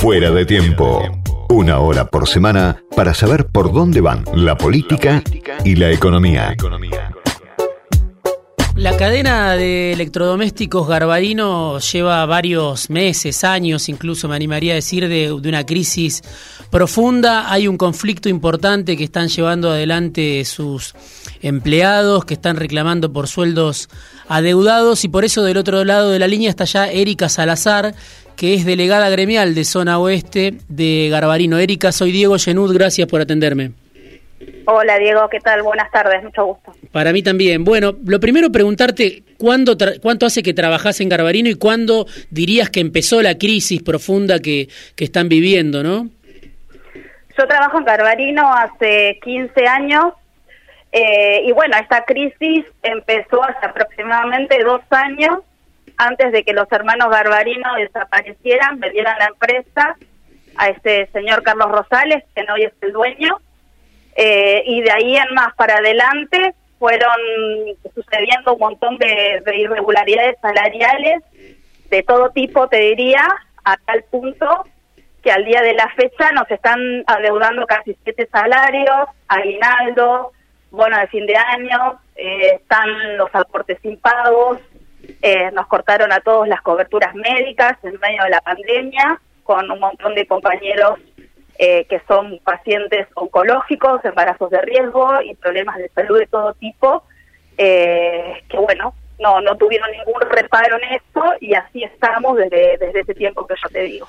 [0.00, 1.02] Fuera de tiempo.
[1.50, 5.22] Una hora por semana para saber por dónde van la política
[5.62, 6.56] y la economía.
[8.76, 15.30] La cadena de electrodomésticos Garbarino lleva varios meses, años, incluso me animaría a decir, de,
[15.30, 16.22] una crisis
[16.70, 17.52] profunda.
[17.52, 20.94] Hay un conflicto importante que están llevando adelante sus
[21.42, 23.90] empleados, que están reclamando por sueldos
[24.28, 27.94] adeudados y por eso del otro lado de la línea está ya Erika Salazar,
[28.40, 31.58] que es delegada gremial de zona oeste de Garbarino.
[31.58, 33.72] Erika, soy Diego Genud, gracias por atenderme.
[34.64, 35.62] Hola Diego, ¿qué tal?
[35.62, 36.72] Buenas tardes, mucho gusto.
[36.90, 37.64] Para mí también.
[37.64, 42.80] Bueno, lo primero preguntarte, ¿cuándo ¿cuánto hace que trabajás en Garbarino y cuándo dirías que
[42.80, 46.08] empezó la crisis profunda que, que están viviendo, no?
[47.36, 50.14] Yo trabajo en Garbarino hace 15 años
[50.92, 55.40] eh, y bueno, esta crisis empezó hace aproximadamente dos años
[56.00, 59.96] antes de que los hermanos Garbarino desaparecieran, vendieran la empresa
[60.56, 63.38] a este señor Carlos Rosales, que hoy es el dueño.
[64.16, 67.20] Eh, y de ahí en más para adelante fueron
[67.94, 71.22] sucediendo un montón de, irregularidades salariales
[71.90, 73.26] de todo tipo, te diría,
[73.64, 74.64] a tal punto
[75.22, 80.32] que al día de la fecha nos están adeudando casi siete salarios, aguinaldo,
[80.70, 84.60] bono de fin de año, eh, están los aportes impagos,
[85.22, 89.80] eh, nos cortaron a todos las coberturas médicas en medio de la pandemia, con un
[89.80, 90.98] montón de compañeros
[91.58, 97.02] eh, que son pacientes oncológicos, embarazos de riesgo y problemas de salud de todo tipo,
[97.58, 103.00] eh, que bueno, no, no tuvieron ningún reparo en esto y así estamos desde, desde
[103.00, 104.06] ese tiempo que yo te digo.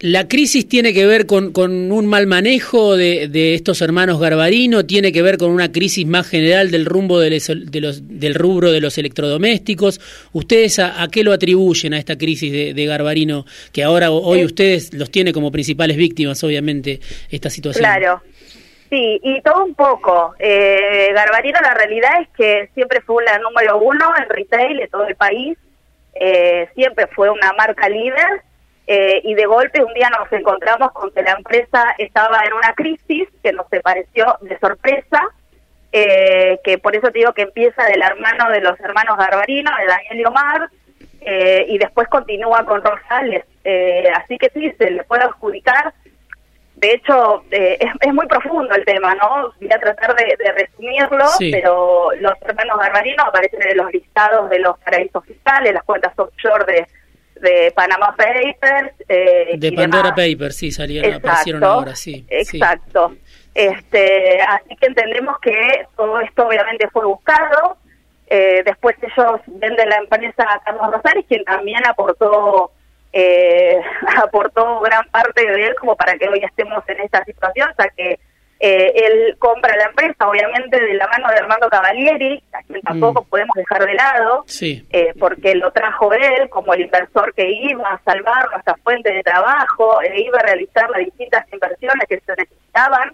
[0.00, 4.84] ¿La crisis tiene que ver con, con un mal manejo de, de, estos hermanos Garbarino?
[4.84, 8.80] ¿Tiene que ver con una crisis más general del rumbo de los, del rubro de
[8.82, 10.00] los electrodomésticos?
[10.32, 13.46] ¿Ustedes a, qué lo atribuyen a esta crisis de, de Garbarino?
[13.72, 17.82] Que ahora hoy eh, usted los tiene como principales víctimas, obviamente, esta situación.
[17.82, 18.20] Claro.
[18.90, 20.34] Sí, y todo un poco.
[20.38, 25.06] Eh, Garbarino la realidad es que siempre fue la número uno en retail de todo
[25.06, 25.56] el país.
[26.20, 28.42] Eh, siempre fue una marca líder
[29.26, 33.28] y de golpe un día nos encontramos con que la empresa estaba en una crisis
[33.42, 35.20] que nos pareció de sorpresa,
[35.90, 39.86] eh, que por eso te digo que empieza del hermano de los hermanos Garbarino, de
[39.86, 40.70] Daniel y Omar,
[41.22, 43.44] eh, y después continúa con Rosales.
[44.14, 45.92] así que sí, se le puede adjudicar.
[46.76, 49.52] De hecho, es, es, muy profundo el tema, ¿no?
[49.58, 54.78] Voy a tratar de, resumirlo, pero los hermanos Garbarino aparecen en los listados de los
[54.78, 56.86] paraísos fiscales, las cuentas offshore de
[57.40, 58.92] de Panama Papers.
[59.08, 62.24] Eh, de Pandora Papers, sí, salieron, aparecieron ahora, sí.
[62.28, 63.16] Exacto.
[63.54, 67.78] Este, así que entendemos que todo esto obviamente fue buscado.
[68.28, 72.72] Eh, después ellos venden la empresa a Carlos Rosales, quien también aportó
[73.12, 73.80] eh,
[74.22, 77.90] aportó gran parte de él como para que hoy estemos en esta situación, o sea
[77.96, 78.18] que
[78.58, 83.22] eh, él compra la empresa, obviamente, de la mano de Armando Cavalieri, a quien tampoco
[83.22, 83.28] mm.
[83.28, 88.00] podemos dejar de lado, eh, porque lo trajo él como el inversor que iba a
[88.02, 93.12] salvar nuestra fuente de trabajo, e iba a realizar las distintas inversiones que se necesitaban,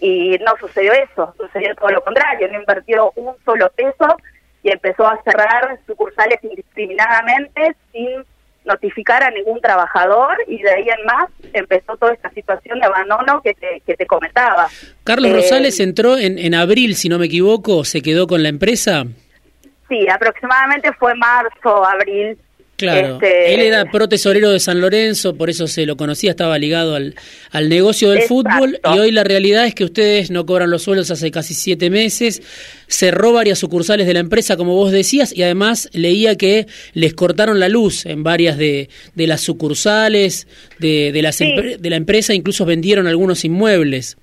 [0.00, 4.16] y no sucedió eso, sucedió todo lo contrario, no invirtió un solo peso
[4.62, 8.24] y empezó a cerrar sucursales indiscriminadamente sin
[8.64, 13.40] notificar a ningún trabajador y de ahí en más empezó toda esta situación de abandono
[13.42, 14.68] que te, que te comentaba.
[15.04, 18.48] Carlos eh, Rosales entró en, en abril, si no me equivoco, ¿se quedó con la
[18.48, 19.04] empresa?
[19.88, 22.38] Sí, aproximadamente fue marzo, abril
[22.76, 26.58] Claro, este, él era pro tesorero de San Lorenzo, por eso se lo conocía, estaba
[26.58, 27.14] ligado al,
[27.52, 28.80] al negocio del fútbol.
[28.84, 32.42] Y hoy la realidad es que ustedes no cobran los sueldos hace casi siete meses,
[32.88, 37.60] cerró varias sucursales de la empresa, como vos decías, y además leía que les cortaron
[37.60, 40.48] la luz en varias de, de las sucursales
[40.80, 44.16] de, de, las de la empresa, incluso vendieron algunos inmuebles.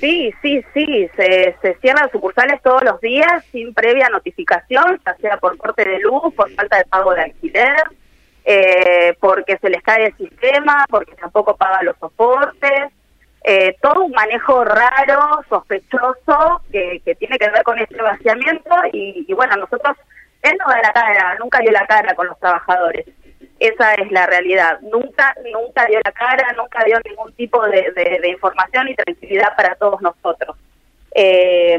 [0.00, 5.56] Sí, sí, sí, se, cierran sucursales todos los días sin previa notificación, ya sea por
[5.56, 7.82] corte de luz, por falta de pago de alquiler,
[8.44, 12.92] eh, porque se les cae el sistema, porque tampoco paga los soportes,
[13.42, 19.24] eh, todo un manejo raro, sospechoso, que, que tiene que ver con este vaciamiento y,
[19.26, 19.96] y bueno, nosotros,
[20.42, 23.04] él no da la cara, nunca dio la cara con los trabajadores.
[23.58, 24.80] Esa es la realidad.
[24.82, 29.74] Nunca, nunca dio la cara, nunca dio ningún tipo de, de, información y tranquilidad para
[29.74, 30.56] todos nosotros.
[31.14, 31.78] Eh,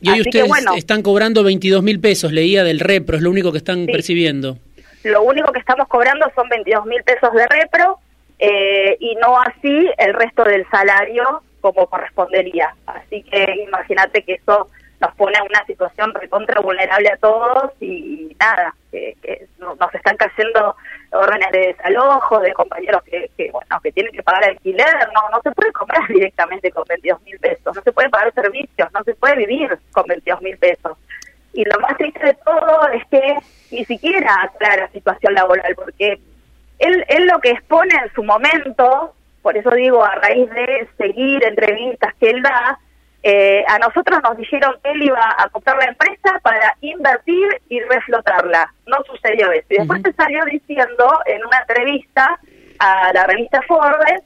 [0.00, 3.58] y hoy ustedes están cobrando 22 mil pesos, leía del repro, es lo único que
[3.58, 4.58] están percibiendo.
[5.02, 7.98] Lo único que estamos cobrando son 22 mil pesos de repro
[8.38, 12.74] eh, y no así el resto del salario como correspondería.
[12.86, 14.68] Así que imagínate que eso
[15.00, 19.16] nos pone en una situación recontra vulnerable a todos y, nada, que,
[19.58, 20.76] nos están cayendo
[21.10, 25.50] órdenes de desalojo de compañeros que, bueno, que tienen que pagar alquiler, no, no se
[25.52, 29.36] puede comprar directamente con 22 mil pesos, no se puede pagar servicios, no se puede
[29.36, 30.96] vivir con 22 mil pesos.
[31.52, 33.36] Y lo más triste de todo es que
[33.70, 36.18] ni siquiera aclara situación laboral, porque
[36.78, 41.44] él, él lo que expone en su momento, por eso digo, a raíz de seguir
[41.44, 42.78] entrevistas que él da,
[43.26, 47.80] eh, a nosotros nos dijeron que él iba a comprar la empresa para invertir y
[47.80, 48.70] reflotarla.
[48.86, 49.66] No sucedió eso.
[49.70, 52.38] Y después se salió diciendo en una entrevista
[52.78, 54.20] a la revista Forbes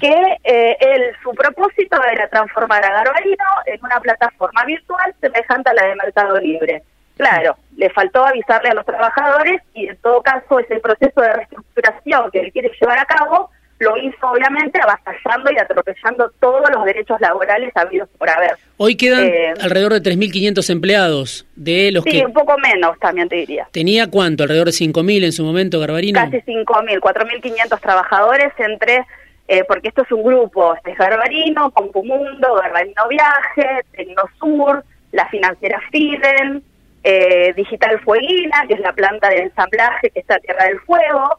[0.00, 5.74] que eh, él, su propósito era transformar a Garbarino en una plataforma virtual semejante a
[5.74, 6.84] la de Mercado Libre.
[7.16, 12.30] Claro, le faltó avisarle a los trabajadores y en todo caso ese proceso de reestructuración
[12.30, 17.20] que él quiere llevar a cabo lo hizo obviamente avasallando y atropellando todos los derechos
[17.20, 18.52] laborales habidos por haber.
[18.78, 23.36] Hoy quedan eh, alrededor de 3.500 empleados de los sí, un poco menos también te
[23.36, 23.68] diría.
[23.72, 24.44] ¿Tenía cuánto?
[24.44, 26.18] ¿Alrededor de 5.000 en su momento, Garbarino?
[26.18, 29.04] Casi 5.000, 4.500 trabajadores entre...
[29.48, 34.82] Eh, porque esto es un grupo, este es Garbarino, Compumundo, Garbarino Viaje, Tecnosur,
[35.12, 36.64] la financiera Fiden,
[37.04, 41.38] eh, Digital Fueguina, que es la planta de ensamblaje que está a Tierra del Fuego,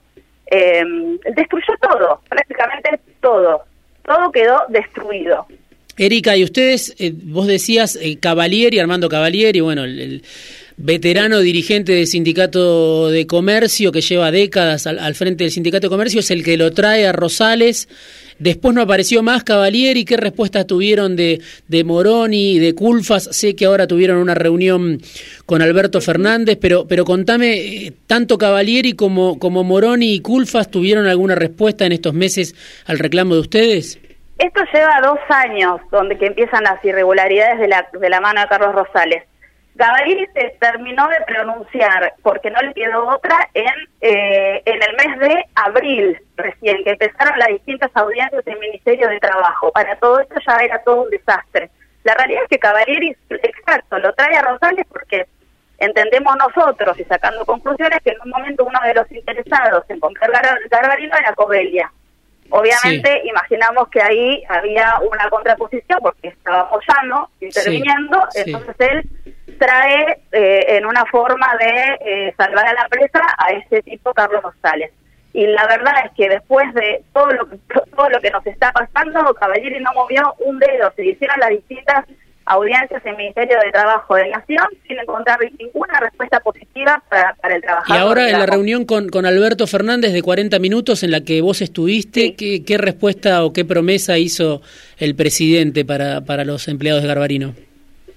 [0.51, 0.83] eh,
[1.35, 3.63] destruyó todo, prácticamente todo.
[4.03, 5.45] Todo quedó destruido.
[5.97, 10.23] Erika, y ustedes, eh, vos decías eh, Cavalieri, Armando Cavalieri, bueno, el,
[10.77, 16.19] veterano dirigente del sindicato de comercio que lleva décadas al, frente del sindicato de comercio,
[16.19, 17.89] es el que lo trae a Rosales.
[18.39, 20.05] Después no apareció más Cavalieri.
[20.05, 23.23] ¿Qué respuestas tuvieron de, de Moroni, de Culfas?
[23.31, 24.99] Sé que ahora tuvieron una reunión
[25.45, 31.07] con Alberto Fernández, pero, pero contame, eh, tanto Cavalieri como, como Moroni y Culfas tuvieron
[31.07, 32.55] alguna respuesta en estos meses
[32.85, 33.99] al reclamo de ustedes?
[34.37, 38.47] Esto lleva dos años donde que empiezan las irregularidades de la, de la mano de
[38.47, 39.23] Carlos Rosales.
[39.77, 45.19] Cavalieri se terminó de pronunciar, porque no le quedó otra, en, eh, en el mes
[45.19, 49.71] de abril recién, que empezaron las distintas audiencias del Ministerio de Trabajo.
[49.71, 51.69] Para todo esto ya era todo un desastre.
[52.03, 55.27] La realidad es que Cavalieri, exacto, lo trae a Rosales porque
[55.77, 60.31] entendemos nosotros y sacando conclusiones que en un momento uno de los interesados en comprar
[60.71, 61.91] Garbarino era Cobelia.
[62.49, 69.09] Obviamente imaginamos que ahí había una contraposición porque estaba Moyano interviniendo, entonces él
[69.57, 74.41] trae eh, en una forma de eh, salvar a la presa a ese tipo Carlos
[74.41, 74.91] González.
[75.33, 77.57] Y la verdad es que después de todo lo que,
[77.95, 82.05] todo lo que nos está pasando, Caballero no movió un dedo, se hicieron las distintas
[82.47, 87.61] audiencias en el Ministerio de Trabajo de Nación sin encontrar ninguna respuesta positiva para, el
[87.61, 87.97] trabajador.
[87.97, 91.41] Y ahora en la reunión con, con Alberto Fernández de 40 minutos en la que
[91.41, 94.61] vos estuviste, ¿qué, ¿qué, respuesta o qué promesa hizo
[94.97, 97.66] el presidente para, para los empleados de Garbarino?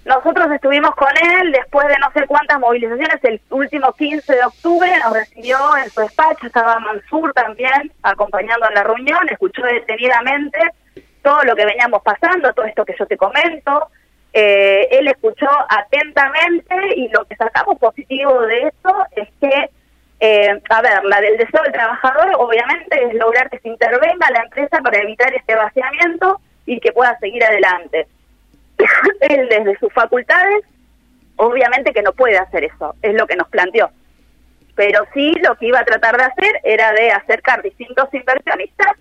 [0.04, 4.90] Nosotros estuvimos con él después de no sé cuántas movilizaciones, el último 15 de octubre
[5.04, 10.58] nos recibió en su despacho, estaba Mansur también acompañando en la reunión, escuchó detenidamente
[11.22, 13.88] todo lo que veníamos pasando, todo esto que yo te comento,
[14.32, 19.70] eh, él escuchó atentamente y lo que sacamos positivo de eso es que,
[20.20, 24.44] eh, a ver, la del deseo del trabajador obviamente es lograr que se intervenga la
[24.44, 28.06] empresa para evitar este vaciamiento y que pueda seguir adelante.
[29.20, 30.64] él desde sus facultades,
[31.36, 33.90] obviamente que no puede hacer eso, es lo que nos planteó.
[34.74, 38.92] Pero sí lo que iba a tratar de hacer era de acercar distintos inversionistas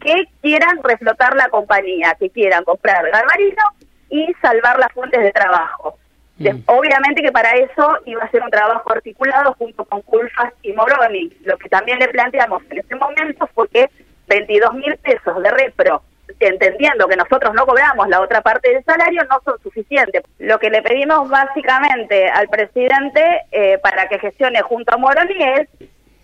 [0.00, 3.62] que quieran reflotar la compañía, que quieran comprar Garbarino
[4.08, 5.98] y salvar las fuentes de trabajo.
[6.38, 6.62] Mm.
[6.66, 11.30] Obviamente que para eso iba a ser un trabajo articulado junto con Culfas y Moroni.
[11.44, 13.90] Lo que también le planteamos en ese momento fue que
[14.26, 16.02] 22 mil pesos de repro,
[16.40, 20.22] entendiendo que nosotros no cobramos la otra parte del salario, no son suficientes.
[20.38, 25.68] Lo que le pedimos básicamente al presidente eh, para que gestione junto a Moroni es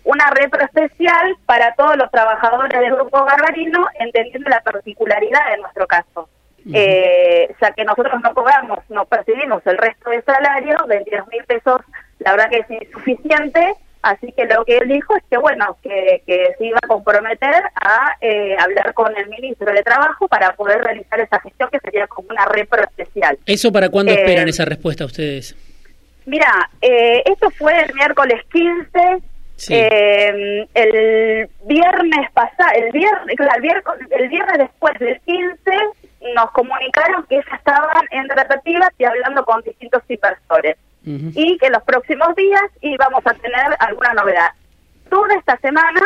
[0.03, 5.85] una repro especial para todos los trabajadores del Grupo Garbarino, entendiendo la particularidad de nuestro
[5.85, 6.29] caso
[6.73, 11.81] eh, ya que nosotros no cobramos, no percibimos el resto del salario, 22 mil pesos,
[12.19, 13.75] la verdad que es insuficiente,
[14.09, 17.63] así que lo que él dijo es que, bueno, que, que se iba a comprometer
[17.75, 22.07] a eh, hablar con el ministro de Trabajo para poder realizar esa gestión que sería
[22.07, 23.37] como una repro especial.
[23.45, 25.55] ¿Eso para cuándo eh, esperan esa respuesta ustedes?
[26.25, 29.21] Mira, eh, esto fue el miércoles 15.
[29.69, 35.57] Eh, el viernes pasado, el viernes, el viernes, el viernes después del 15
[36.35, 41.83] nos comunicaron que ya estaban en tratativas y hablando con distintos inversores y que los
[41.83, 42.96] próximos días íbamos a
[43.57, 44.49] tener alguna novedad.
[45.09, 46.01] Toda esta semana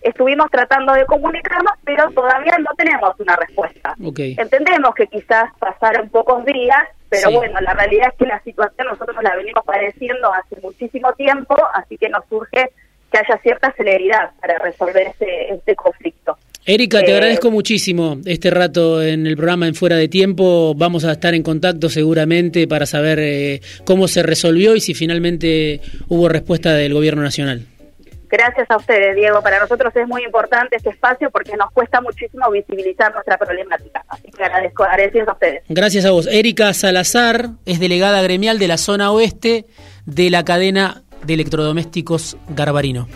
[0.00, 3.94] estuvimos tratando de comunicarnos, pero todavía no tenemos una respuesta.
[3.98, 9.16] Entendemos que quizás pasaron pocos días, pero bueno, la realidad es que la situación nosotros
[9.22, 12.70] la venimos padeciendo hace muchísimo tiempo, así que nos surge
[13.10, 16.36] que haya cierta celeridad para resolver este, este conflicto.
[16.66, 20.74] Erika, te agradezco muchísimo este rato en el programa En Fuera de Tiempo.
[20.74, 26.26] Vamos a estar en contacto seguramente para saber cómo se resolvió y si finalmente hubo
[26.26, 27.66] respuesta del Gobierno Nacional.
[28.30, 29.42] Gracias a ustedes, Diego.
[29.42, 34.02] Para nosotros es muy importante este espacio porque nos cuesta muchísimo visibilizar nuestra problemática.
[34.08, 35.62] Así que agradezco, agradecidos a ustedes.
[35.68, 36.26] Gracias a vos.
[36.26, 39.66] Erika Salazar es delegada gremial de la zona oeste
[40.06, 43.06] de la cadena de electrodomésticos Garbarino.